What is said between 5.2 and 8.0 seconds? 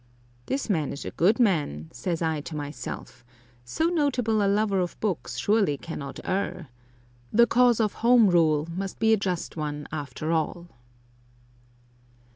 surely cannot err. The cause of